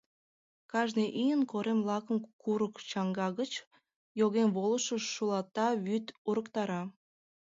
Кажне 0.71 1.05
ийын 1.23 1.41
корем 1.51 1.79
лакым 1.89 2.17
курык 2.41 2.75
чаҥга 2.89 3.27
гыч 3.39 3.51
йоген 4.19 4.49
волышо 4.55 4.95
шулата 5.13 5.67
вӱд 5.85 6.05
урыктара. 6.27 6.81